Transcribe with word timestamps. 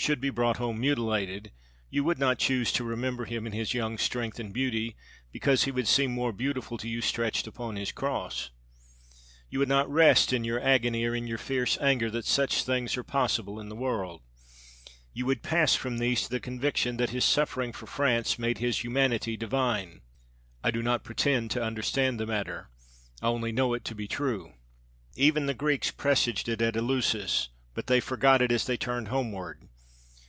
should 0.00 0.20
be 0.20 0.30
brought 0.30 0.58
home 0.58 0.80
mutilated, 0.80 1.50
you 1.90 2.02
would 2.04 2.20
not 2.20 2.38
choose 2.38 2.70
to 2.72 2.84
remember 2.84 3.24
him 3.26 3.46
in 3.48 3.52
his 3.52 3.74
young 3.74 3.98
strength 3.98 4.38
and 4.38 4.54
beauty, 4.54 4.96
because 5.32 5.64
he 5.64 5.70
would 5.72 5.88
seem 5.88 6.12
more 6.12 6.32
beautiful 6.32 6.78
to 6.78 6.88
you 6.88 7.00
stretched 7.02 7.46
upon 7.48 7.74
his 7.74 7.90
cross. 7.92 8.50
You 9.50 9.58
would 9.58 9.68
not 9.68 9.90
rest 9.90 10.32
in 10.32 10.44
your 10.44 10.60
agony, 10.60 11.04
or 11.04 11.16
in 11.16 11.26
your 11.26 11.36
fierce 11.36 11.76
anger 11.80 12.10
that 12.12 12.24
such 12.24 12.62
things 12.62 12.96
are 12.96 13.02
possible 13.02 13.58
in 13.58 13.68
the 13.68 13.74
world. 13.76 14.22
You 15.12 15.26
would 15.26 15.42
pass 15.42 15.74
from 15.74 15.98
these 15.98 16.22
to 16.22 16.30
the 16.30 16.40
conviction 16.40 16.96
that 16.98 17.10
his 17.10 17.24
suffering 17.24 17.72
for 17.72 17.88
France 17.88 18.38
made 18.38 18.58
his 18.58 18.84
humanity 18.84 19.36
divine. 19.36 20.02
I 20.62 20.70
do 20.70 20.80
not 20.80 21.04
pretend 21.04 21.50
to 21.50 21.62
understand 21.62 22.18
the 22.20 22.26
matter. 22.26 22.70
I 23.20 23.26
only 23.26 23.50
know 23.50 23.74
it 23.74 23.84
to 23.86 23.96
be 23.96 24.06
true. 24.08 24.54
Even 25.16 25.44
the 25.46 25.54
Greeks 25.54 25.90
presaged 25.90 26.48
it 26.48 26.62
at 26.62 26.76
Eleusis, 26.76 27.48
but 27.74 27.88
they 27.88 27.98
forgot 28.00 28.40
it 28.40 28.52
as 28.52 28.64
they 28.64 28.76
turned 28.78 29.08
homeward. 29.08 29.68